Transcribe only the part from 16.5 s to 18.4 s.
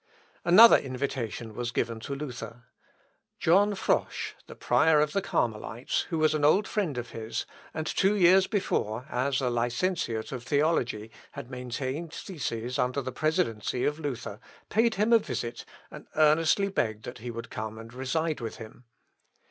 begged he would come and reside